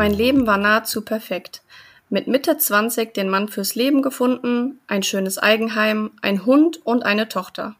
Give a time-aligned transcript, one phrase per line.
[0.00, 1.62] Mein Leben war nahezu perfekt.
[2.10, 7.28] Mit Mitte 20 den Mann fürs Leben gefunden, ein schönes Eigenheim, ein Hund und eine
[7.28, 7.76] Tochter.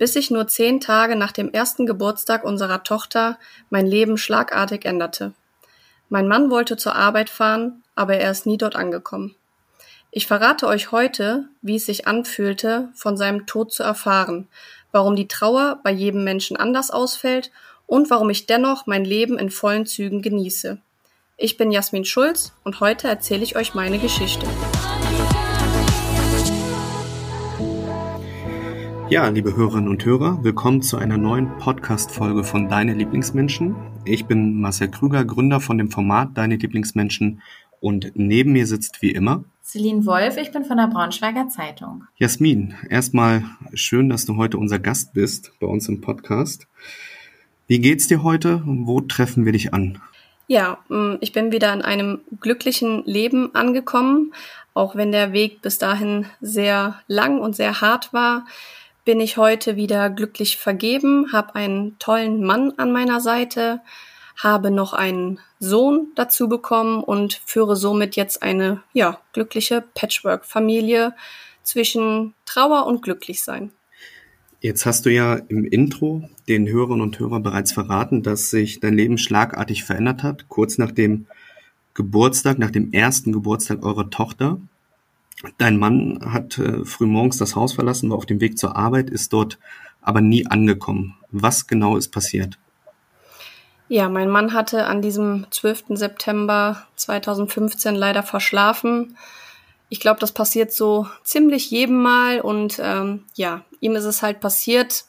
[0.00, 3.38] Bis sich nur zehn Tage nach dem ersten Geburtstag unserer Tochter
[3.68, 5.34] mein Leben schlagartig änderte.
[6.08, 9.34] Mein Mann wollte zur Arbeit fahren, aber er ist nie dort angekommen.
[10.10, 14.48] Ich verrate euch heute, wie es sich anfühlte, von seinem Tod zu erfahren,
[14.90, 17.50] warum die Trauer bei jedem Menschen anders ausfällt
[17.86, 20.78] und warum ich dennoch mein Leben in vollen Zügen genieße.
[21.36, 24.46] Ich bin Jasmin Schulz und heute erzähle ich euch meine Geschichte.
[29.10, 33.74] Ja, liebe Hörerinnen und Hörer, willkommen zu einer neuen Podcast-Folge von Deine Lieblingsmenschen.
[34.04, 37.42] Ich bin Marcel Krüger, Gründer von dem Format Deine Lieblingsmenschen
[37.80, 42.04] und neben mir sitzt wie immer Celine Wolf, ich bin von der Braunschweiger Zeitung.
[42.18, 43.42] Jasmin, erstmal
[43.74, 46.68] schön, dass du heute unser Gast bist bei uns im Podcast.
[47.66, 48.62] Wie geht's dir heute?
[48.64, 50.00] Wo treffen wir dich an?
[50.46, 54.32] Ja, mm, ich bin wieder in einem glücklichen Leben angekommen.
[54.72, 58.44] Auch wenn der Weg bis dahin sehr lang und sehr hart war,
[59.04, 63.80] bin ich heute wieder glücklich vergeben, habe einen tollen Mann an meiner Seite,
[64.36, 71.14] habe noch einen Sohn dazu bekommen und führe somit jetzt eine ja, glückliche Patchwork-Familie
[71.62, 73.70] zwischen Trauer und Glücklichsein.
[74.60, 78.94] Jetzt hast du ja im Intro den Hörerinnen und Hörern bereits verraten, dass sich dein
[78.94, 81.26] Leben schlagartig verändert hat, kurz nach dem
[81.94, 84.60] Geburtstag, nach dem ersten Geburtstag eurer Tochter.
[85.58, 89.32] Dein Mann hat äh, frühmorgens das Haus verlassen, war auf dem Weg zur Arbeit, ist
[89.32, 89.58] dort
[90.02, 91.16] aber nie angekommen.
[91.30, 92.58] Was genau ist passiert?
[93.88, 95.84] Ja, mein Mann hatte an diesem 12.
[95.90, 99.16] September 2015 leider verschlafen
[99.90, 104.40] ich glaube, das passiert so ziemlich jedem Mal und ähm, ja, ihm ist es halt
[104.40, 105.04] passiert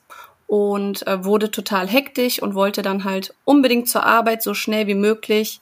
[0.47, 4.95] und äh, wurde total hektisch und wollte dann halt unbedingt zur Arbeit so schnell wie
[4.95, 5.61] möglich.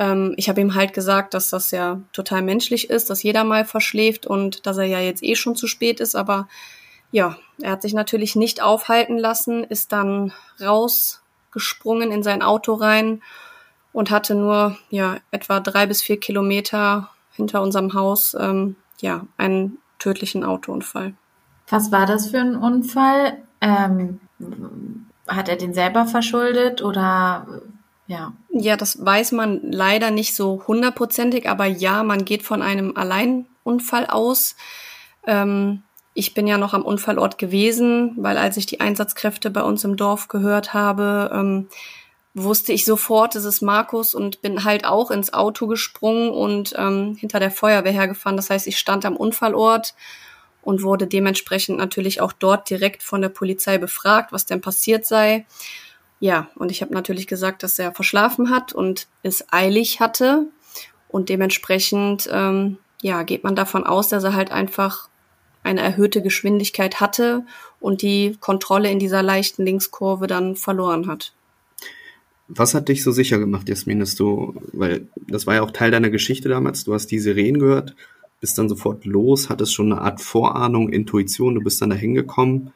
[0.00, 3.66] Ähm, ich habe ihm halt gesagt, dass das ja total menschlich ist, dass jeder mal
[3.66, 6.48] verschläft und dass er ja jetzt eh schon zu spät ist, aber
[7.12, 13.20] ja, er hat sich natürlich nicht aufhalten lassen, ist dann rausgesprungen in sein Auto rein
[13.92, 19.78] und hatte nur ja etwa drei bis vier Kilometer hinter unserem Haus ähm, ja einen
[19.98, 21.12] tödlichen Autounfall.
[21.68, 23.36] Was war das für ein Unfall?
[23.60, 24.20] Ähm,
[25.28, 27.46] hat er den selber verschuldet oder
[28.10, 28.32] ja?
[28.50, 34.06] Ja, das weiß man leider nicht so hundertprozentig, aber ja, man geht von einem Alleinunfall
[34.06, 34.56] aus.
[35.26, 35.82] Ähm,
[36.12, 39.96] ich bin ja noch am Unfallort gewesen, weil als ich die Einsatzkräfte bei uns im
[39.96, 41.68] Dorf gehört habe, ähm,
[42.34, 47.16] wusste ich sofort, es ist Markus und bin halt auch ins Auto gesprungen und ähm,
[47.18, 48.36] hinter der Feuerwehr hergefahren.
[48.36, 49.94] Das heißt, ich stand am Unfallort
[50.62, 55.46] und wurde dementsprechend natürlich auch dort direkt von der Polizei befragt, was denn passiert sei.
[56.20, 60.46] Ja, und ich habe natürlich gesagt, dass er verschlafen hat und es eilig hatte.
[61.08, 65.08] Und dementsprechend, ähm, ja, geht man davon aus, dass er halt einfach
[65.62, 67.44] eine erhöhte Geschwindigkeit hatte
[67.80, 71.32] und die Kontrolle in dieser leichten Linkskurve dann verloren hat.
[72.48, 75.90] Was hat dich so sicher gemacht, Jasmin, dass du, weil das war ja auch Teil
[75.90, 77.94] deiner Geschichte damals, du hast die Sirenen gehört,
[78.40, 82.72] bist dann sofort los, hattest schon eine Art Vorahnung, Intuition, du bist dann da hingekommen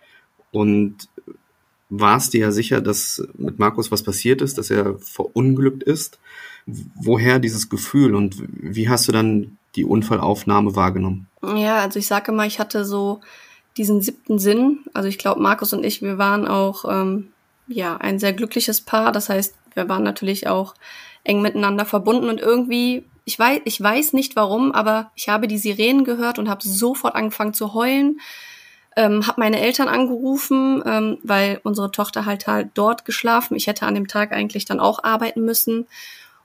[0.53, 1.09] und
[1.89, 6.19] warst dir ja sicher, dass mit Markus was passiert ist, dass er verunglückt ist.
[6.67, 11.28] Woher dieses Gefühl und wie hast du dann die Unfallaufnahme wahrgenommen?
[11.43, 13.21] Ja, also ich sage immer, ich hatte so
[13.77, 14.81] diesen siebten Sinn.
[14.94, 17.28] Also ich glaube, Markus und ich, wir waren auch ähm,
[17.67, 19.12] ja ein sehr glückliches Paar.
[19.12, 20.75] Das heißt, wir waren natürlich auch
[21.25, 25.59] eng miteinander verbunden und irgendwie, ich weiß, ich weiß nicht warum, aber ich habe die
[25.59, 28.21] Sirenen gehört und habe sofort angefangen zu heulen.
[28.97, 33.56] Ähm, habe meine Eltern angerufen, ähm, weil unsere Tochter halt halt dort geschlafen.
[33.56, 35.87] Ich hätte an dem Tag eigentlich dann auch arbeiten müssen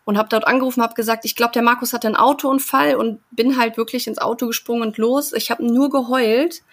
[0.10, 3.60] und habe dort angerufen, habe gesagt, ich glaube, der Markus hatte einen Autounfall und bin
[3.60, 5.34] halt wirklich ins Auto gesprungen und los.
[5.34, 6.64] Ich habe nur geheult.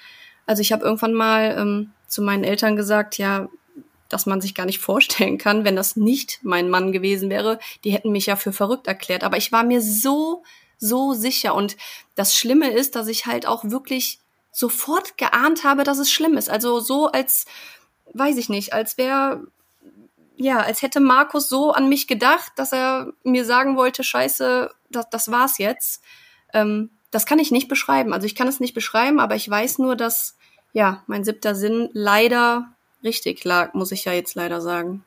[0.46, 3.49] Also ich habe irgendwann mal ähm, zu meinen Eltern gesagt, ja,
[4.08, 7.58] dass man sich gar nicht vorstellen kann, wenn das nicht mein Mann gewesen wäre.
[7.84, 9.25] Die hätten mich ja für verrückt erklärt.
[9.25, 10.43] Aber ich war mir so,
[10.79, 11.55] so sicher.
[11.55, 11.76] Und
[12.14, 14.20] das Schlimme ist, dass ich halt auch wirklich
[14.56, 16.49] sofort geahnt habe, dass es schlimm ist.
[16.49, 17.44] Also so als,
[18.14, 19.47] weiß ich nicht, als wäre,
[20.35, 25.11] ja, als hätte Markus so an mich gedacht, dass er mir sagen wollte, scheiße, das,
[25.11, 26.03] das war's jetzt.
[26.55, 28.14] Ähm, das kann ich nicht beschreiben.
[28.14, 30.38] Also ich kann es nicht beschreiben, aber ich weiß nur, dass,
[30.73, 32.73] ja, mein siebter Sinn leider
[33.05, 35.05] richtig lag, muss ich ja jetzt leider sagen.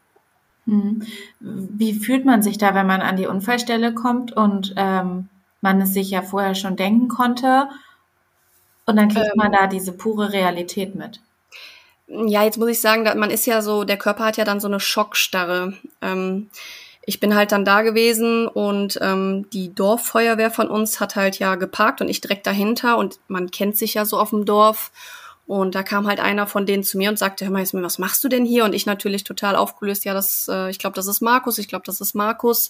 [0.68, 1.02] Hm.
[1.40, 5.28] Wie fühlt man sich da, wenn man an die Unfallstelle kommt und ähm,
[5.62, 7.68] man es sich ja vorher schon denken konnte
[8.90, 11.22] und dann kriegt ähm, man da diese pure Realität mit?
[12.08, 14.68] Ja, jetzt muss ich sagen, man ist ja so, der Körper hat ja dann so
[14.68, 15.74] eine Schockstarre.
[16.02, 16.50] Ähm,
[17.06, 21.56] ich bin halt dann da gewesen und ähm, die Dorffeuerwehr von uns hat halt ja
[21.56, 24.92] geparkt und ich direkt dahinter und man kennt sich ja so auf dem Dorf
[25.46, 27.98] und da kam halt einer von denen zu mir und sagte, hör mal, jetzt, was
[27.98, 28.66] machst du denn hier?
[28.66, 31.86] Und ich natürlich total aufgelöst, ja, das, äh, ich glaube, das ist Markus, ich glaube,
[31.86, 32.70] das ist Markus.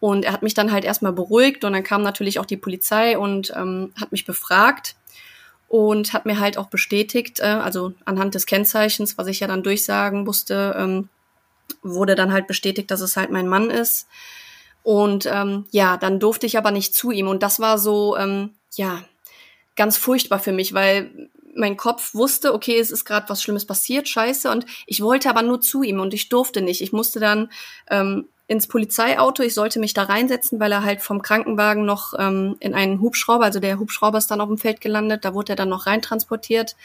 [0.00, 3.18] Und er hat mich dann halt erstmal beruhigt und dann kam natürlich auch die Polizei
[3.18, 4.96] und ähm, hat mich befragt
[5.68, 9.62] und hat mir halt auch bestätigt, äh, also anhand des Kennzeichens, was ich ja dann
[9.62, 11.08] durchsagen musste, ähm,
[11.82, 14.06] wurde dann halt bestätigt, dass es halt mein Mann ist.
[14.82, 17.26] Und ähm, ja, dann durfte ich aber nicht zu ihm.
[17.26, 19.02] Und das war so, ähm, ja,
[19.74, 24.08] ganz furchtbar für mich, weil mein Kopf wusste, okay, es ist gerade was Schlimmes passiert,
[24.08, 24.50] scheiße.
[24.50, 26.82] Und ich wollte aber nur zu ihm und ich durfte nicht.
[26.82, 27.50] Ich musste dann
[27.90, 32.56] ähm, ins Polizeiauto, ich sollte mich da reinsetzen, weil er halt vom Krankenwagen noch ähm,
[32.60, 35.56] in einen Hubschrauber, also der Hubschrauber ist dann auf dem Feld gelandet, da wurde er
[35.56, 36.76] dann noch reintransportiert.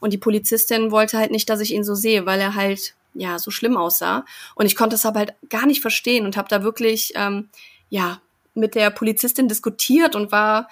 [0.00, 3.38] Und die Polizistin wollte halt nicht, dass ich ihn so sehe, weil er halt ja
[3.38, 4.24] so schlimm aussah.
[4.54, 7.48] Und ich konnte es aber halt gar nicht verstehen und habe da wirklich ähm,
[7.88, 8.20] ja
[8.54, 10.68] mit der Polizistin diskutiert und war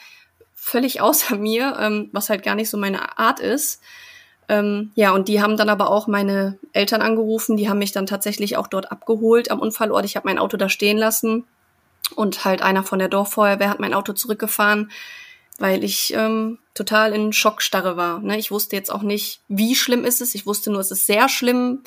[0.54, 3.80] völlig außer mir, ähm, was halt gar nicht so meine Art ist.
[4.48, 8.06] Ähm, ja, und die haben dann aber auch meine Eltern angerufen, die haben mich dann
[8.06, 10.04] tatsächlich auch dort abgeholt am Unfallort.
[10.04, 11.44] Ich habe mein Auto da stehen lassen
[12.14, 14.90] und halt einer von der Dorffeuerwehr hat mein Auto zurückgefahren,
[15.58, 18.18] weil ich ähm, total in Schockstarre war.
[18.20, 18.38] Ne?
[18.38, 20.34] Ich wusste jetzt auch nicht, wie schlimm ist es.
[20.34, 21.80] Ich wusste nur, es ist sehr schlimm.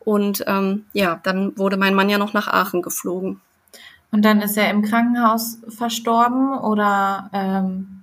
[0.00, 3.40] Und ähm, ja, dann wurde mein Mann ja noch nach Aachen geflogen.
[4.12, 7.95] Und dann ist er im Krankenhaus verstorben oder ähm,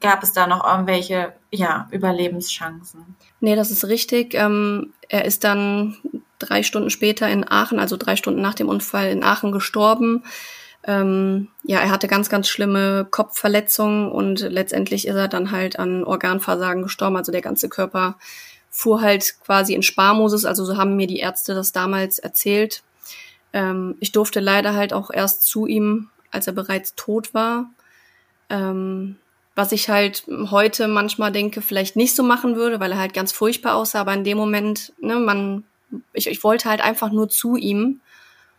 [0.00, 3.16] gab es da noch irgendwelche ja, Überlebenschancen?
[3.40, 4.34] Nee, das ist richtig.
[4.34, 5.96] Ähm, er ist dann
[6.38, 10.24] drei Stunden später in Aachen, also drei Stunden nach dem Unfall in Aachen gestorben.
[10.84, 16.04] Ähm, ja, er hatte ganz, ganz schlimme Kopfverletzungen und letztendlich ist er dann halt an
[16.04, 17.16] Organversagen gestorben.
[17.16, 18.16] Also der ganze Körper
[18.70, 20.44] fuhr halt quasi in Sparmosus.
[20.44, 22.82] Also so haben mir die Ärzte das damals erzählt.
[23.52, 27.70] Ähm, ich durfte leider halt auch erst zu ihm, als er bereits tot war.
[28.48, 29.16] Ähm,
[29.56, 33.32] was ich halt heute manchmal denke, vielleicht nicht so machen würde, weil er halt ganz
[33.32, 35.64] furchtbar aussah, aber in dem Moment, ne, man,
[36.12, 38.00] ich, ich wollte halt einfach nur zu ihm.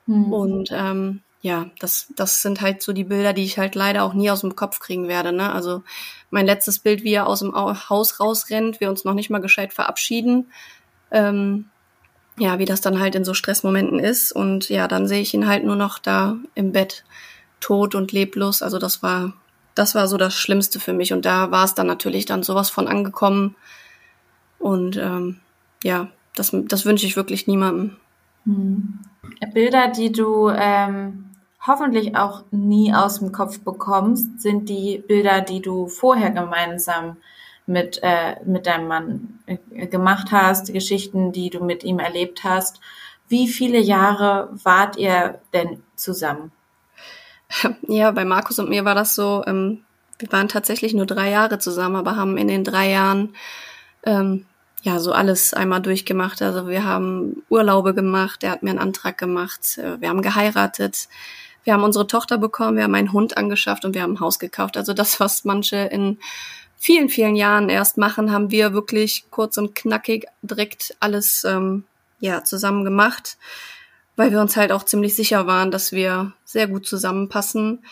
[0.08, 0.34] Mhm.
[0.34, 4.16] Und ähm, ja, das, das sind halt so die Bilder, die ich halt leider auch
[4.16, 5.32] nie aus dem Kopf kriegen werde.
[5.32, 5.52] Ne?
[5.54, 5.84] Also
[6.32, 9.74] mein letztes Bild, wie er aus dem Haus rausrennt, wir uns noch nicht mal gescheit
[9.74, 10.48] verabschieden.
[11.12, 11.66] Ähm,
[12.40, 14.32] ja, wie das dann halt in so Stressmomenten ist.
[14.32, 17.04] Und ja, dann sehe ich ihn halt nur noch da im Bett,
[17.60, 18.64] tot und leblos.
[18.64, 19.34] Also das war
[19.78, 21.14] das war so das Schlimmste für mich.
[21.14, 23.56] Und da war es dann natürlich dann sowas von angekommen.
[24.60, 25.40] Und ähm,
[25.84, 27.96] ja, das, das wünsche ich wirklich niemandem.
[28.46, 29.00] Hm.
[29.54, 31.32] Bilder, die du ähm,
[31.66, 37.18] hoffentlich auch nie aus dem Kopf bekommst, sind die Bilder, die du vorher gemeinsam
[37.66, 42.80] mit, äh, mit deinem Mann äh, gemacht hast, Geschichten, die du mit ihm erlebt hast.
[43.28, 46.52] Wie viele Jahre wart ihr denn zusammen?
[47.88, 49.84] Ja, bei Markus und mir war das so, ähm,
[50.20, 53.36] wir waren tatsächlich nur drei Jahre zusammen, aber haben in den drei Jahren
[54.04, 54.46] ähm,
[54.82, 56.42] ja so alles einmal durchgemacht.
[56.42, 61.08] Also wir haben Urlaube gemacht, er hat mir einen Antrag gemacht, äh, wir haben geheiratet,
[61.64, 64.40] wir haben unsere Tochter bekommen, wir haben einen Hund angeschafft und wir haben ein Haus
[64.40, 64.78] gekauft.
[64.78, 66.18] Also das, was manche in
[66.78, 71.84] vielen, vielen Jahren erst machen, haben wir wirklich kurz und knackig direkt alles ähm,
[72.20, 73.38] ja zusammen gemacht
[74.18, 77.86] weil wir uns halt auch ziemlich sicher waren, dass wir sehr gut zusammenpassen.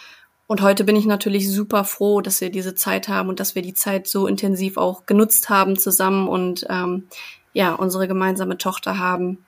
[0.48, 3.62] Und heute bin ich natürlich super froh, dass wir diese Zeit haben und dass wir
[3.62, 7.08] die Zeit so intensiv auch genutzt haben zusammen und ähm,
[7.53, 9.46] ja, unsere gemeinsame Tochter haben,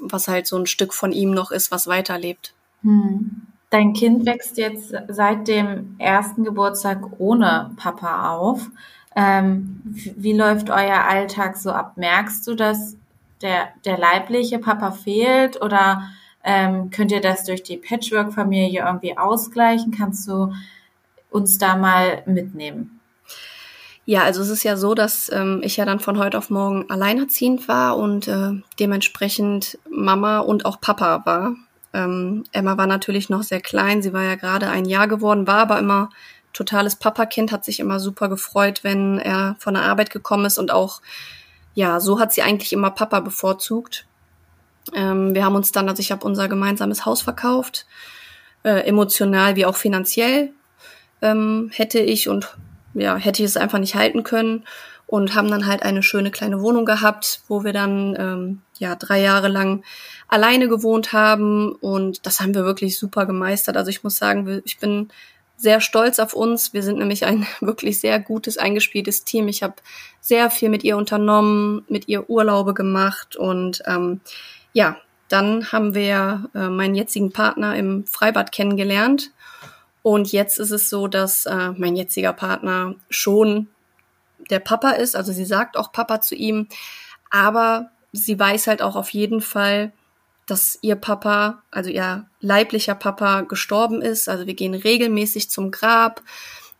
[0.00, 2.52] was halt so ein Stück von ihm noch ist, was weiterlebt.
[2.82, 3.46] Hm.
[3.70, 8.66] Dein Kind wächst jetzt seit dem ersten Geburtstag ohne Papa auf.
[9.14, 11.96] Ähm, wie, läuft euer Alltag so ab?
[11.96, 12.96] Merkst du, dass
[13.42, 16.02] der, der leibliche Papa fehlt oder
[16.44, 19.92] ähm, könnt ihr das durch die Patchwork-Familie irgendwie ausgleichen?
[19.92, 20.52] Kannst du
[21.30, 23.00] uns da mal mitnehmen?
[24.04, 26.88] Ja, also es ist ja so, dass ähm, ich ja dann von heute auf morgen
[26.88, 31.54] alleinerziehend war und äh, dementsprechend Mama und auch Papa war.
[31.92, 35.58] Ähm, Emma war natürlich noch sehr klein, sie war ja gerade ein Jahr geworden, war
[35.58, 36.08] aber immer
[36.54, 40.70] totales Papakind, hat sich immer super gefreut, wenn er von der Arbeit gekommen ist und
[40.70, 41.02] auch
[41.78, 44.04] ja, so hat sie eigentlich immer Papa bevorzugt.
[44.94, 47.86] Ähm, wir haben uns dann, also ich habe unser gemeinsames Haus verkauft,
[48.64, 50.50] äh, emotional wie auch finanziell
[51.22, 52.56] ähm, hätte ich und
[52.94, 54.64] ja, hätte ich es einfach nicht halten können.
[55.06, 59.20] und haben dann halt eine schöne kleine Wohnung gehabt, wo wir dann ähm, ja drei
[59.22, 59.84] Jahre lang
[60.26, 63.76] alleine gewohnt haben und das haben wir wirklich super gemeistert.
[63.76, 65.10] Also ich muss sagen, ich bin
[65.58, 66.72] sehr stolz auf uns.
[66.72, 69.48] Wir sind nämlich ein wirklich sehr gutes, eingespieltes Team.
[69.48, 69.74] Ich habe
[70.20, 74.20] sehr viel mit ihr unternommen, mit ihr Urlaube gemacht und ähm,
[74.72, 74.96] ja,
[75.28, 79.32] dann haben wir äh, meinen jetzigen Partner im Freibad kennengelernt.
[80.02, 83.68] Und jetzt ist es so, dass äh, mein jetziger Partner schon
[84.48, 85.16] der Papa ist.
[85.16, 86.68] Also sie sagt auch Papa zu ihm.
[87.30, 89.92] Aber sie weiß halt auch auf jeden Fall,
[90.50, 94.28] dass ihr Papa, also ihr leiblicher Papa gestorben ist.
[94.28, 96.22] Also wir gehen regelmäßig zum Grab.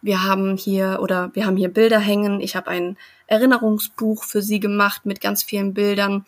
[0.00, 2.40] Wir haben hier oder wir haben hier Bilder hängen.
[2.40, 2.96] Ich habe ein
[3.26, 6.24] Erinnerungsbuch für sie gemacht mit ganz vielen Bildern,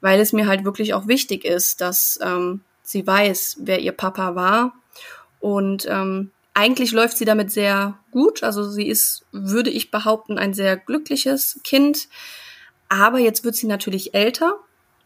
[0.00, 4.34] weil es mir halt wirklich auch wichtig ist, dass ähm, sie weiß, wer ihr Papa
[4.34, 4.72] war.
[5.40, 8.42] Und ähm, eigentlich läuft sie damit sehr gut.
[8.42, 12.08] Also sie ist, würde ich behaupten, ein sehr glückliches Kind.
[12.88, 14.58] Aber jetzt wird sie natürlich älter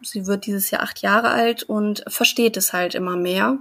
[0.04, 3.59] sie wird dieses Jahr acht Jahre alt und versteht es halt immer mehr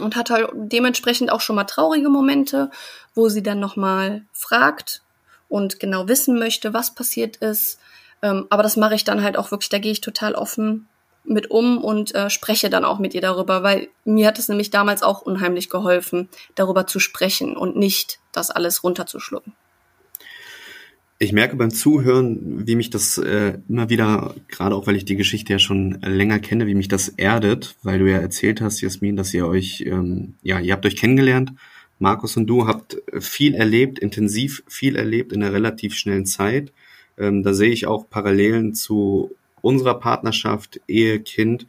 [0.00, 2.70] und hat halt dementsprechend auch schon mal traurige Momente,
[3.14, 5.02] wo sie dann nochmal fragt
[5.48, 7.78] und genau wissen möchte, was passiert ist.
[8.22, 10.88] Ähm, aber das mache ich dann halt auch wirklich, da gehe ich total offen
[11.24, 14.70] mit um und äh, spreche dann auch mit ihr darüber, weil mir hat es nämlich
[14.70, 19.54] damals auch unheimlich geholfen, darüber zu sprechen und nicht das alles runterzuschlucken.
[21.20, 25.16] Ich merke beim Zuhören, wie mich das äh, immer wieder, gerade auch weil ich die
[25.16, 29.16] Geschichte ja schon länger kenne, wie mich das erdet, weil du ja erzählt hast, Jasmin,
[29.16, 31.54] dass ihr euch, ähm, ja, ihr habt euch kennengelernt,
[31.98, 36.72] Markus und du habt viel erlebt, intensiv viel erlebt in einer relativ schnellen Zeit.
[37.18, 41.66] Ähm, da sehe ich auch Parallelen zu unserer Partnerschaft, Ehe, Kind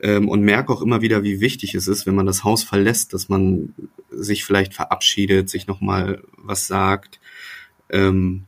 [0.00, 3.14] ähm, und merke auch immer wieder, wie wichtig es ist, wenn man das Haus verlässt,
[3.14, 3.72] dass man
[4.10, 7.20] sich vielleicht verabschiedet, sich nochmal was sagt.
[7.88, 8.46] Ähm,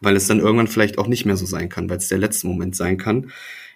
[0.00, 2.46] weil es dann irgendwann vielleicht auch nicht mehr so sein kann, weil es der letzte
[2.46, 3.30] Moment sein kann.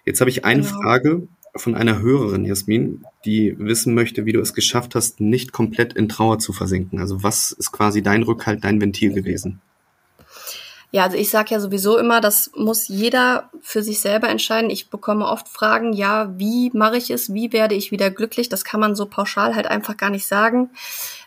[0.05, 0.81] Jetzt habe ich eine genau.
[0.81, 5.93] Frage von einer Hörerin, Jasmin, die wissen möchte, wie du es geschafft hast, nicht komplett
[5.93, 6.99] in Trauer zu versinken.
[6.99, 9.61] Also was ist quasi dein Rückhalt, dein Ventil gewesen?
[10.91, 14.69] Ja, also ich sage ja sowieso immer, das muss jeder für sich selber entscheiden.
[14.69, 18.47] Ich bekomme oft Fragen, ja, wie mache ich es, wie werde ich wieder glücklich?
[18.47, 20.69] Das kann man so pauschal halt einfach gar nicht sagen.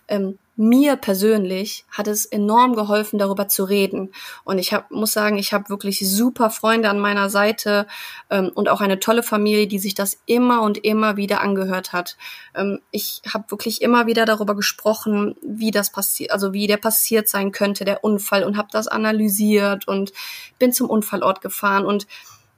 [0.08, 4.12] Ähm, mir persönlich hat es enorm geholfen, darüber zu reden.
[4.42, 7.86] Und ich hab, muss sagen, ich habe wirklich super Freunde an meiner Seite
[8.28, 12.16] ähm, und auch eine tolle Familie, die sich das immer und immer wieder angehört hat.
[12.56, 17.28] Ähm, ich habe wirklich immer wieder darüber gesprochen, wie das passiert, also wie der passiert
[17.28, 20.12] sein könnte, der Unfall, und habe das analysiert und
[20.58, 22.08] bin zum Unfallort gefahren und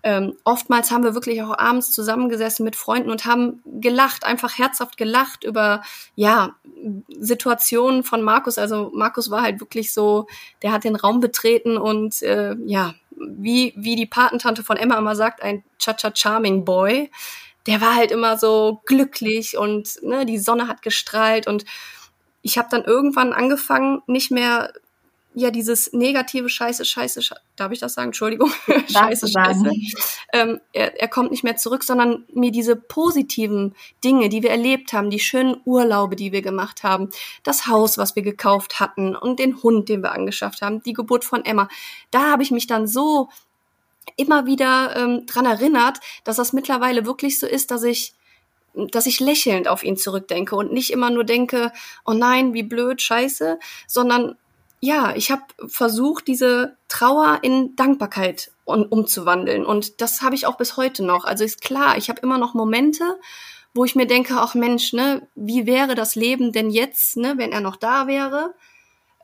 [0.03, 4.97] ähm, oftmals haben wir wirklich auch abends zusammengesessen mit Freunden und haben gelacht, einfach herzhaft
[4.97, 5.83] gelacht über
[6.15, 6.55] ja
[7.09, 8.57] Situationen von Markus.
[8.59, 10.27] Also Markus war halt wirklich so,
[10.63, 15.17] der hat den Raum betreten und äh, ja, wie wie die Patentante von Emma immer
[15.17, 17.11] sagt, ein Cha-Cha Charming Boy.
[17.67, 21.67] Der war halt immer so glücklich und ne, die Sonne hat gestrahlt und
[22.43, 24.73] ich habe dann irgendwann angefangen, nicht mehr
[25.35, 28.09] ja dieses negative Scheiße, Scheiße, Scheiße darf ich das sagen?
[28.09, 28.51] Entschuldigung,
[28.89, 29.71] Scheiße, Scheiße.
[30.33, 34.93] Ähm, er, er kommt nicht mehr zurück, sondern mir diese positiven Dinge, die wir erlebt
[34.93, 37.11] haben, die schönen Urlaube, die wir gemacht haben,
[37.43, 41.25] das Haus, was wir gekauft hatten und den Hund, den wir angeschafft haben, die Geburt
[41.25, 41.69] von Emma,
[42.11, 43.29] da habe ich mich dann so
[44.17, 48.15] immer wieder ähm, dran erinnert, dass das mittlerweile wirklich so ist, dass ich
[48.73, 51.73] dass ich lächelnd auf ihn zurückdenke und nicht immer nur denke,
[52.05, 53.59] oh nein, wie blöd, scheiße,
[53.89, 54.37] sondern
[54.81, 59.67] ja, ich habe versucht, diese Trauer in Dankbarkeit um, umzuwandeln.
[59.67, 61.25] Und das habe ich auch bis heute noch.
[61.25, 63.21] Also ist klar, ich habe immer noch Momente,
[63.75, 67.53] wo ich mir denke, ach Mensch, ne, wie wäre das Leben denn jetzt, ne, wenn
[67.53, 68.55] er noch da wäre?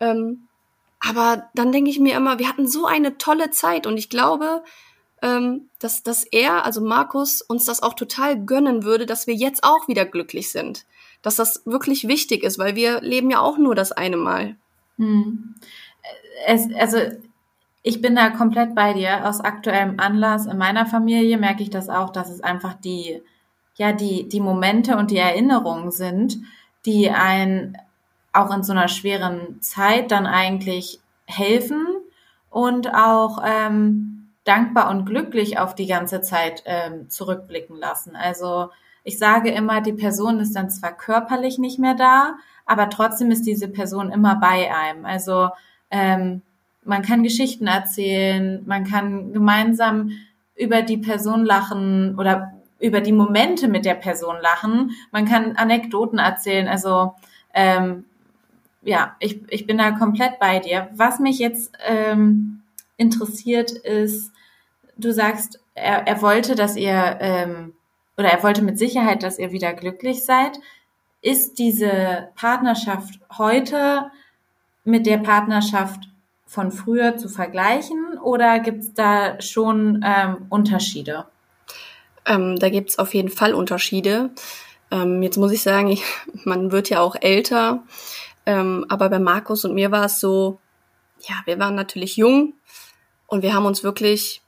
[0.00, 0.46] Ähm,
[1.00, 4.62] aber dann denke ich mir immer, wir hatten so eine tolle Zeit und ich glaube,
[5.22, 9.64] ähm, dass, dass er, also Markus, uns das auch total gönnen würde, dass wir jetzt
[9.64, 10.84] auch wieder glücklich sind.
[11.22, 14.56] Dass das wirklich wichtig ist, weil wir leben ja auch nur das eine Mal.
[14.98, 15.54] Hm.
[16.46, 16.98] Es, also
[17.82, 19.28] ich bin da komplett bei dir.
[19.28, 23.22] Aus aktuellem Anlass in meiner Familie merke ich das auch, dass es einfach die,
[23.76, 26.38] ja, die, die Momente und die Erinnerungen sind,
[26.84, 27.76] die ein
[28.32, 31.86] auch in so einer schweren Zeit dann eigentlich helfen
[32.50, 38.14] und auch ähm, dankbar und glücklich auf die ganze Zeit ähm, zurückblicken lassen.
[38.14, 38.70] Also
[39.06, 43.46] ich sage immer, die Person ist dann zwar körperlich nicht mehr da, aber trotzdem ist
[43.46, 45.04] diese Person immer bei einem.
[45.04, 45.50] Also
[45.92, 46.42] ähm,
[46.84, 50.10] man kann Geschichten erzählen, man kann gemeinsam
[50.56, 54.90] über die Person lachen oder über die Momente mit der Person lachen.
[55.12, 56.66] Man kann Anekdoten erzählen.
[56.66, 57.14] Also
[57.54, 58.06] ähm,
[58.82, 60.88] ja, ich, ich bin da komplett bei dir.
[60.94, 62.62] Was mich jetzt ähm,
[62.96, 64.32] interessiert ist,
[64.96, 67.75] du sagst, er, er wollte, dass ihr, ähm,
[68.16, 70.58] oder er wollte mit Sicherheit, dass ihr wieder glücklich seid.
[71.22, 74.10] Ist diese Partnerschaft heute
[74.84, 76.08] mit der Partnerschaft
[76.46, 81.26] von früher zu vergleichen oder gibt es da schon ähm, Unterschiede?
[82.24, 84.30] Ähm, da gibt es auf jeden Fall Unterschiede.
[84.90, 86.04] Ähm, jetzt muss ich sagen, ich,
[86.44, 87.82] man wird ja auch älter.
[88.46, 90.58] Ähm, aber bei Markus und mir war es so,
[91.28, 92.54] ja, wir waren natürlich jung
[93.26, 94.42] und wir haben uns wirklich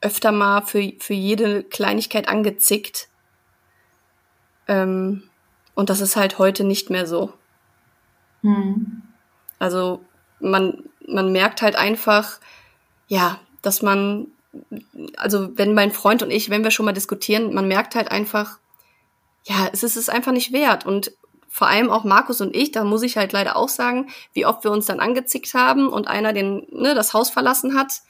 [0.00, 3.08] öfter mal für, für jede Kleinigkeit angezickt.
[4.68, 5.24] Ähm,
[5.74, 7.32] und das ist halt heute nicht mehr so.
[8.42, 9.02] Hm.
[9.58, 10.04] Also
[10.40, 12.40] man, man merkt halt einfach,
[13.08, 14.28] ja, dass man,
[15.16, 18.58] also wenn mein Freund und ich, wenn wir schon mal diskutieren, man merkt halt einfach,
[19.44, 20.86] ja, es ist es einfach nicht wert.
[20.86, 21.12] Und
[21.48, 24.64] vor allem auch Markus und ich, da muss ich halt leider auch sagen, wie oft
[24.64, 28.02] wir uns dann angezickt haben und einer den, ne, das Haus verlassen hat.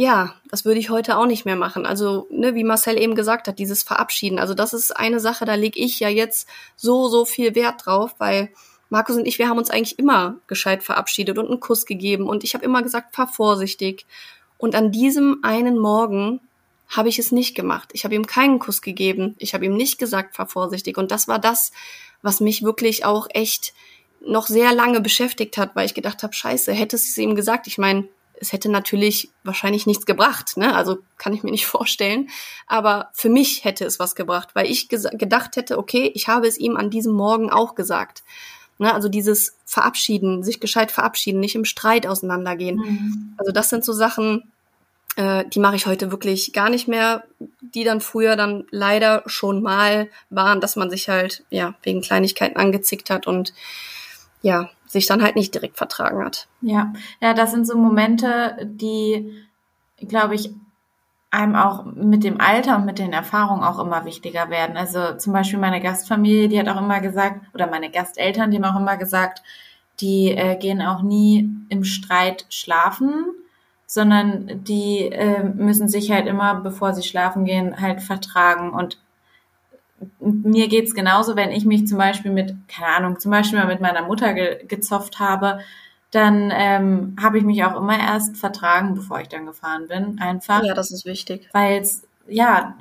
[0.00, 1.84] Ja, das würde ich heute auch nicht mehr machen.
[1.84, 4.38] Also, ne, wie Marcel eben gesagt hat, dieses Verabschieden.
[4.38, 8.14] Also, das ist eine Sache, da lege ich ja jetzt so, so viel Wert drauf,
[8.16, 8.48] weil
[8.88, 12.30] Markus und ich, wir haben uns eigentlich immer gescheit verabschiedet und einen Kuss gegeben.
[12.30, 14.06] Und ich habe immer gesagt, fahr vorsichtig.
[14.56, 16.40] Und an diesem einen Morgen
[16.88, 17.90] habe ich es nicht gemacht.
[17.92, 19.34] Ich habe ihm keinen Kuss gegeben.
[19.36, 20.96] Ich habe ihm nicht gesagt, fahr vorsichtig.
[20.96, 21.72] Und das war das,
[22.22, 23.74] was mich wirklich auch echt
[24.24, 27.66] noch sehr lange beschäftigt hat, weil ich gedacht habe, scheiße, hätte es ihm gesagt.
[27.66, 28.08] Ich meine,
[28.40, 30.74] es hätte natürlich wahrscheinlich nichts gebracht, ne?
[30.74, 32.30] Also kann ich mir nicht vorstellen.
[32.66, 36.58] Aber für mich hätte es was gebracht, weil ich gedacht hätte, okay, ich habe es
[36.58, 38.22] ihm an diesem Morgen auch gesagt.
[38.78, 38.92] Ne?
[38.92, 42.76] Also dieses Verabschieden, sich gescheit verabschieden, nicht im Streit auseinandergehen.
[42.76, 43.34] Mhm.
[43.36, 44.50] Also das sind so Sachen,
[45.16, 47.24] äh, die mache ich heute wirklich gar nicht mehr,
[47.60, 52.56] die dann früher dann leider schon mal waren, dass man sich halt ja wegen Kleinigkeiten
[52.56, 53.52] angezickt hat und
[54.40, 56.48] ja, sich dann halt nicht direkt vertragen hat.
[56.62, 59.32] Ja, ja, das sind so Momente, die,
[60.00, 60.52] glaube ich,
[61.30, 64.76] einem auch mit dem Alter und mit den Erfahrungen auch immer wichtiger werden.
[64.76, 68.64] Also zum Beispiel meine Gastfamilie, die hat auch immer gesagt, oder meine Gasteltern, die haben
[68.64, 69.42] auch immer gesagt,
[70.00, 73.26] die äh, gehen auch nie im Streit schlafen,
[73.86, 78.72] sondern die äh, müssen sich halt immer, bevor sie schlafen gehen, halt vertragen.
[78.72, 78.98] Und
[80.20, 83.80] mir geht's genauso, wenn ich mich zum Beispiel mit, keine Ahnung, zum Beispiel mal mit
[83.80, 85.60] meiner Mutter ge gezopft habe,
[86.10, 90.18] dann ähm, habe ich mich auch immer erst vertragen, bevor ich dann gefahren bin.
[90.20, 90.62] Einfach.
[90.64, 91.48] Ja, das ist wichtig.
[91.52, 92.74] Weil es, ja,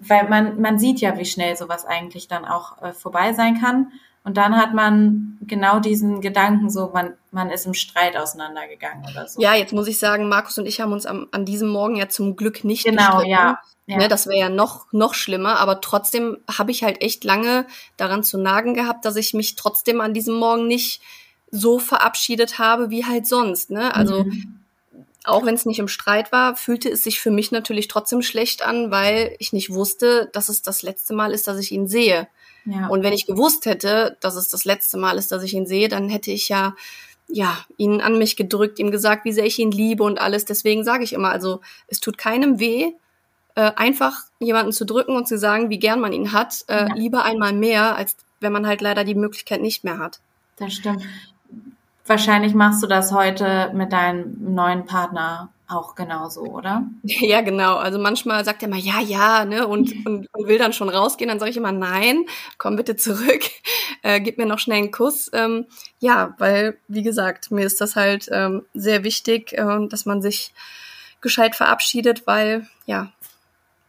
[0.00, 3.92] weil man, man sieht ja, wie schnell sowas eigentlich dann auch äh, vorbei sein kann.
[4.24, 9.28] Und dann hat man genau diesen Gedanken so, man, man ist im Streit auseinandergegangen oder
[9.28, 9.40] so.
[9.40, 12.08] Ja, jetzt muss ich sagen, Markus und ich haben uns am, an diesem Morgen ja
[12.08, 13.30] zum Glück nicht Genau, gestritten.
[13.30, 13.60] ja.
[13.86, 13.96] ja.
[13.98, 17.66] Ne, das wäre ja noch, noch schlimmer, aber trotzdem habe ich halt echt lange
[17.96, 21.02] daran zu nagen gehabt, dass ich mich trotzdem an diesem Morgen nicht
[21.50, 23.70] so verabschiedet habe wie halt sonst.
[23.70, 23.94] Ne?
[23.94, 24.60] Also mhm.
[25.24, 28.62] auch wenn es nicht im Streit war, fühlte es sich für mich natürlich trotzdem schlecht
[28.62, 32.28] an, weil ich nicht wusste, dass es das letzte Mal ist, dass ich ihn sehe.
[32.66, 32.88] Ja.
[32.88, 35.88] Und wenn ich gewusst hätte, dass es das letzte Mal ist, dass ich ihn sehe,
[35.88, 36.74] dann hätte ich ja
[37.32, 40.44] ja, ihn an mich gedrückt, ihm gesagt, wie sehr ich ihn liebe und alles.
[40.44, 42.92] Deswegen sage ich immer, also es tut keinem weh,
[43.54, 46.94] äh, einfach jemanden zu drücken und zu sagen, wie gern man ihn hat, äh, ja.
[46.94, 50.20] lieber einmal mehr, als wenn man halt leider die Möglichkeit nicht mehr hat.
[50.56, 51.04] Das stimmt.
[52.06, 56.86] Wahrscheinlich machst du das heute mit deinem neuen Partner auch genauso, oder?
[57.02, 57.76] Ja, genau.
[57.76, 61.28] Also manchmal sagt er mal ja, ja, ne, und, und, und will dann schon rausgehen.
[61.28, 62.24] Dann sage ich immer nein,
[62.58, 63.42] komm bitte zurück,
[64.02, 65.30] äh, gib mir noch schnell einen Kuss.
[65.32, 65.66] Ähm,
[65.98, 70.52] ja, weil wie gesagt, mir ist das halt ähm, sehr wichtig, äh, dass man sich
[71.20, 73.12] gescheit verabschiedet, weil ja,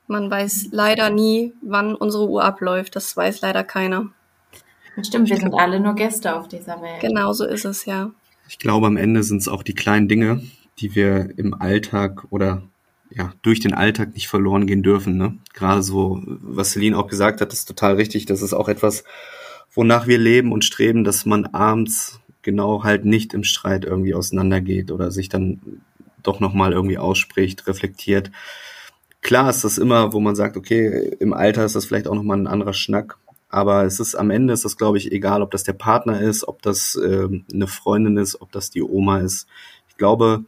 [0.08, 2.96] man weiß leider nie, wann unsere Uhr abläuft.
[2.96, 4.10] Das weiß leider keiner.
[5.02, 7.00] Stimmt, wir sind alle nur Gäste auf dieser Welt.
[7.00, 8.12] Genau so ist es, ja.
[8.50, 10.42] Ich glaube, am Ende sind es auch die kleinen Dinge,
[10.80, 12.64] die wir im Alltag oder
[13.14, 15.18] ja, durch den Alltag nicht verloren gehen dürfen.
[15.18, 15.38] Ne?
[15.54, 18.26] Gerade so, was Celine auch gesagt hat, ist total richtig.
[18.26, 19.04] Das ist auch etwas,
[19.74, 24.92] wonach wir leben und streben, dass man abends genau halt nicht im Streit irgendwie auseinandergeht
[24.92, 25.82] oder sich dann
[26.24, 28.32] doch nochmal irgendwie ausspricht, reflektiert.
[29.22, 32.38] Klar ist das immer, wo man sagt, okay, im Alter ist das vielleicht auch nochmal
[32.38, 33.18] ein anderer Schnack.
[33.50, 36.48] Aber es ist am Ende ist das, glaube ich, egal, ob das der Partner ist,
[36.48, 39.46] ob das äh, eine Freundin ist, ob das die Oma ist
[40.02, 40.46] glaube,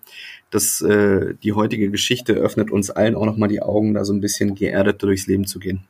[0.49, 4.19] dass äh, die heutige Geschichte öffnet uns allen auch nochmal die Augen, da so ein
[4.19, 5.83] bisschen geerdet durchs Leben zu gehen.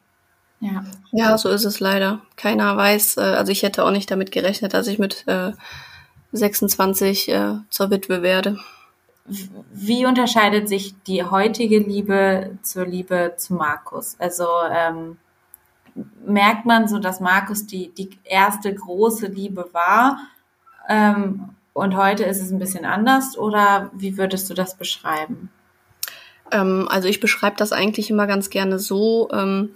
[0.60, 0.84] Ja.
[1.12, 2.22] ja, so ist es leider.
[2.36, 5.52] Keiner weiß, äh, also ich hätte auch nicht damit gerechnet, dass ich mit äh,
[6.34, 8.58] 26 äh, zur Witwe werde.
[9.74, 14.18] Wie unterscheidet sich die heutige Liebe zur Liebe zu Markus?
[14.20, 15.18] Also ähm,
[16.26, 20.20] merkt man so, dass Markus die, die erste große Liebe war?
[20.90, 25.50] Ähm, und heute ist es ein bisschen anders oder wie würdest du das beschreiben?
[26.52, 29.74] Ähm, also ich beschreibe das eigentlich immer ganz gerne so, ähm,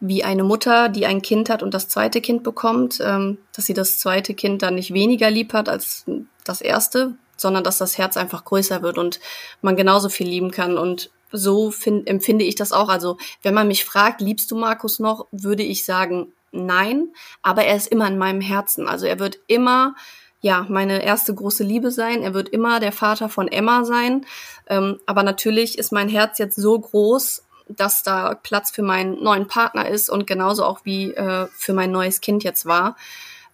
[0.00, 3.74] wie eine Mutter, die ein Kind hat und das zweite Kind bekommt, ähm, dass sie
[3.74, 6.06] das zweite Kind dann nicht weniger lieb hat als
[6.44, 9.20] das erste, sondern dass das Herz einfach größer wird und
[9.60, 10.78] man genauso viel lieben kann.
[10.78, 12.88] Und so find, empfinde ich das auch.
[12.88, 17.08] Also wenn man mich fragt, liebst du Markus noch, würde ich sagen, nein,
[17.42, 18.88] aber er ist immer in meinem Herzen.
[18.88, 19.94] Also er wird immer
[20.40, 22.22] ja, meine erste große Liebe sein.
[22.22, 24.24] Er wird immer der Vater von Emma sein.
[24.66, 29.46] Ähm, aber natürlich ist mein Herz jetzt so groß, dass da Platz für meinen neuen
[29.46, 32.96] Partner ist und genauso auch wie äh, für mein neues Kind jetzt war.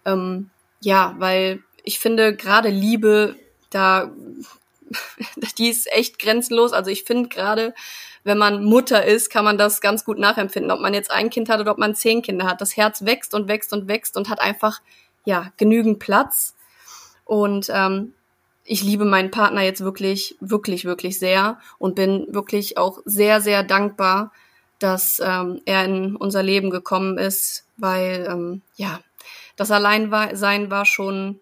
[0.05, 3.37] Ähm, ja, weil ich finde gerade Liebe,
[3.71, 4.11] da,
[5.59, 6.73] die ist echt grenzenlos.
[6.73, 7.75] Also ich finde gerade,
[8.25, 11.49] wenn man Mutter ist, kann man das ganz gut nachempfinden, ob man jetzt ein Kind
[11.49, 12.61] hat oder ob man zehn Kinder hat.
[12.61, 14.81] Das Herz wächst und wächst und wächst und hat einfach
[15.25, 16.56] ja genügend Platz.
[17.27, 18.15] Und ähm,
[18.65, 23.63] ich liebe meinen Partner jetzt wirklich, wirklich, wirklich sehr und bin wirklich auch sehr, sehr
[23.63, 24.33] dankbar,
[24.79, 29.01] dass ähm, er in unser Leben gekommen ist, weil ähm, ja,
[29.57, 31.41] das Alleinsein war schon,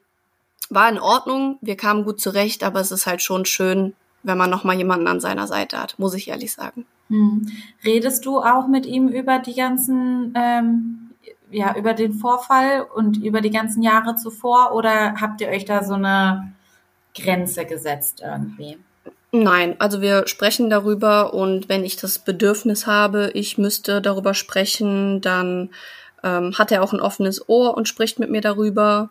[0.71, 4.51] war in Ordnung, wir kamen gut zurecht, aber es ist halt schon schön, wenn man
[4.51, 6.87] nochmal jemanden an seiner Seite hat, muss ich ehrlich sagen.
[7.09, 7.47] Hm.
[7.85, 11.11] Redest du auch mit ihm über die ganzen ähm,
[11.55, 15.85] ja, über den Vorfall und über die ganzen Jahre zuvor oder habt ihr euch da
[15.85, 16.53] so eine
[17.15, 18.79] Grenze gesetzt irgendwie?
[19.31, 25.21] Nein, also wir sprechen darüber und wenn ich das Bedürfnis habe, ich müsste darüber sprechen,
[25.21, 25.71] dann
[26.23, 29.11] ähm, hat er auch ein offenes Ohr und spricht mit mir darüber.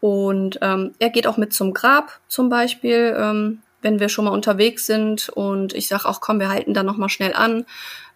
[0.00, 4.30] Und ähm, er geht auch mit zum Grab zum Beispiel, ähm, wenn wir schon mal
[4.30, 7.66] unterwegs sind und ich sage auch, komm, wir halten da nochmal schnell an,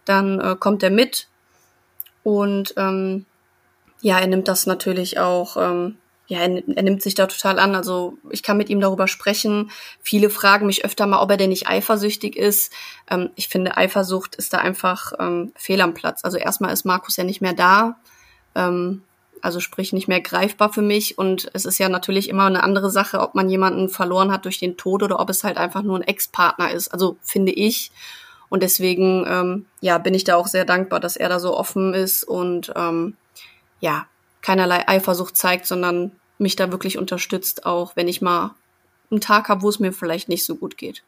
[0.05, 1.27] dann äh, kommt er mit.
[2.23, 3.25] Und ähm,
[4.01, 7.75] ja, er nimmt das natürlich auch, ähm, ja, er, er nimmt sich da total an.
[7.75, 9.69] Also ich kann mit ihm darüber sprechen.
[10.01, 12.71] Viele fragen mich öfter mal, ob er denn nicht eifersüchtig ist.
[13.09, 16.23] Ähm, ich finde, Eifersucht ist da einfach ähm, fehl am Platz.
[16.23, 17.97] Also erstmal ist Markus ja nicht mehr da.
[18.55, 19.03] Ähm,
[19.41, 21.17] also sprich nicht mehr greifbar für mich.
[21.17, 24.59] Und es ist ja natürlich immer eine andere Sache, ob man jemanden verloren hat durch
[24.59, 26.89] den Tod oder ob es halt einfach nur ein Ex-Partner ist.
[26.89, 27.91] Also finde ich.
[28.49, 31.93] Und deswegen, ähm, ja, bin ich da auch sehr dankbar, dass er da so offen
[31.93, 33.15] ist und ähm,
[33.81, 34.07] ja,
[34.41, 38.55] keinerlei Eifersucht zeigt, sondern mich da wirklich unterstützt, auch wenn ich mal
[39.11, 41.03] einen Tag habe, wo es mir vielleicht nicht so gut geht.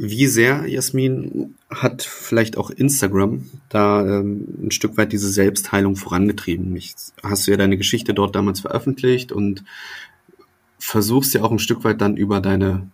[0.00, 6.76] Wie sehr, Jasmin, hat vielleicht auch Instagram da ähm, ein Stück weit diese Selbstheilung vorangetrieben?
[6.76, 9.64] Ich, hast du ja deine Geschichte dort damals veröffentlicht und
[10.78, 12.88] versuchst ja auch ein Stück weit dann über deine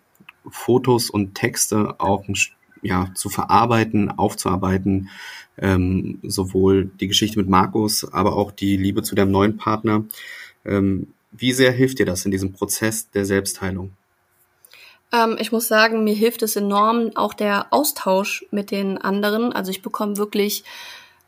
[0.49, 2.27] Fotos und Texte auch
[2.85, 5.11] ja, zu verarbeiten, aufzuarbeiten,
[5.59, 10.05] ähm, sowohl die Geschichte mit Markus, aber auch die Liebe zu deinem neuen Partner.
[10.65, 13.91] Ähm, wie sehr hilft dir das in diesem Prozess der Selbstheilung?
[15.13, 19.53] Ähm, ich muss sagen, mir hilft es enorm auch der Austausch mit den anderen.
[19.53, 20.65] Also ich bekomme wirklich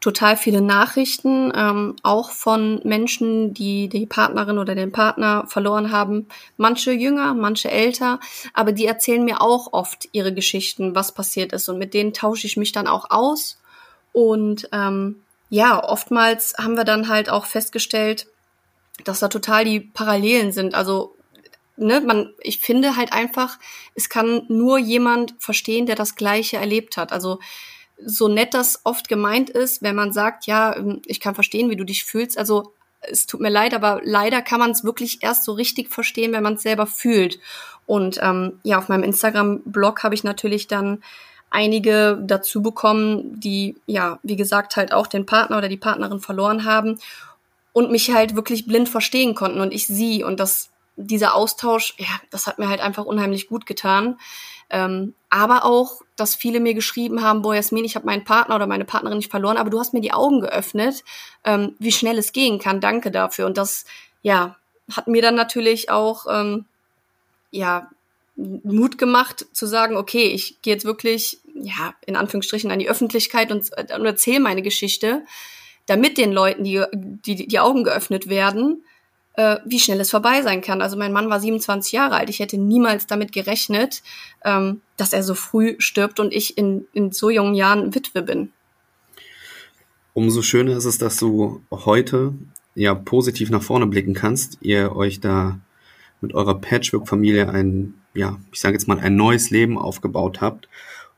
[0.00, 6.26] total viele Nachrichten, ähm, auch von Menschen, die die Partnerin oder den Partner verloren haben.
[6.56, 8.20] Manche jünger, manche älter,
[8.52, 11.68] aber die erzählen mir auch oft ihre Geschichten, was passiert ist.
[11.68, 13.58] Und mit denen tausche ich mich dann auch aus
[14.12, 18.26] und ähm, ja, oftmals haben wir dann halt auch festgestellt,
[19.04, 20.74] dass da total die Parallelen sind.
[20.74, 21.14] Also
[21.76, 23.58] ne, man, ich finde halt einfach,
[23.94, 27.12] es kann nur jemand verstehen, der das Gleiche erlebt hat.
[27.12, 27.40] Also
[28.04, 31.76] so nett das oft gemeint ist, wenn man sagt, ja, ähm, ich kann verstehen, wie
[31.76, 32.38] du dich fühlst.
[32.38, 36.32] Also es tut mir leid, aber leider kann man es wirklich erst so richtig verstehen,
[36.32, 37.38] wenn man es selber fühlt.
[37.86, 41.02] Und ähm, ja, auf meinem Instagram-Blog habe ich natürlich dann
[41.50, 46.64] einige dazu bekommen, die ja, wie gesagt, halt auch den Partner oder die Partnerin verloren
[46.64, 46.98] haben
[47.72, 52.20] und mich halt wirklich blind verstehen konnten und ich sie und das dieser Austausch, ja,
[52.30, 54.18] das hat mir halt einfach unheimlich gut getan.
[54.68, 58.66] Ähm, aber auch, dass viele mir geschrieben haben, boah, Jasmin, ich habe meinen Partner oder
[58.66, 61.04] meine Partnerin nicht verloren, aber du hast mir die Augen geöffnet,
[61.44, 62.80] ähm, wie schnell es gehen kann.
[62.80, 63.46] Danke dafür.
[63.46, 63.84] Und das,
[64.22, 64.56] ja,
[64.90, 66.64] hat mir dann natürlich auch, ähm,
[67.50, 67.90] ja,
[68.36, 73.50] Mut gemacht zu sagen, okay, ich gehe jetzt wirklich, ja, in Anführungsstrichen an die Öffentlichkeit
[73.50, 75.24] und, und erzähle meine Geschichte,
[75.86, 78.84] damit den Leuten die, die, die Augen geöffnet werden,
[79.36, 80.82] äh, wie schnell es vorbei sein kann.
[80.82, 82.30] Also mein Mann war 27 Jahre alt.
[82.30, 84.02] Ich hätte niemals damit gerechnet,
[84.44, 88.52] ähm, dass er so früh stirbt und ich in, in so jungen Jahren Witwe bin.
[90.14, 92.32] Umso schöner ist es, dass du heute
[92.74, 94.58] ja positiv nach vorne blicken kannst.
[94.60, 95.58] Ihr euch da
[96.20, 100.68] mit eurer Patchwork-Familie ein ja, ich sage jetzt mal, ein neues Leben aufgebaut habt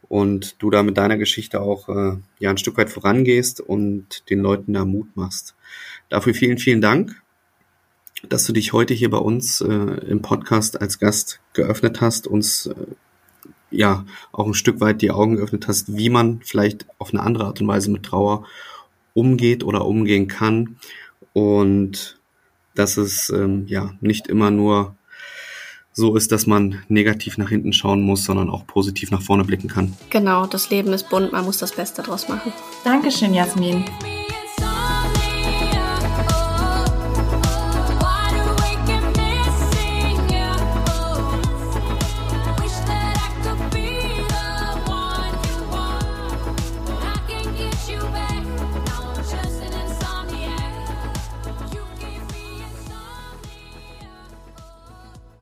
[0.09, 4.41] und du da mit deiner Geschichte auch äh, ja ein Stück weit vorangehst und den
[4.41, 5.55] Leuten da Mut machst.
[6.09, 7.23] Dafür vielen, vielen Dank.
[8.27, 12.67] Dass du dich heute hier bei uns äh, im Podcast als Gast geöffnet hast, uns
[12.67, 12.75] äh,
[13.71, 17.45] ja auch ein Stück weit die Augen geöffnet hast, wie man vielleicht auf eine andere
[17.45, 18.47] Art und Weise mit Trauer
[19.15, 20.77] umgeht oder umgehen kann
[21.33, 22.19] und
[22.75, 24.97] dass es ähm, ja nicht immer nur
[25.93, 29.69] so ist, dass man negativ nach hinten schauen muss, sondern auch positiv nach vorne blicken
[29.69, 29.95] kann.
[30.11, 32.53] Genau, das Leben ist bunt, man muss das Beste draus machen.
[32.85, 33.85] Dankeschön, Jasmin.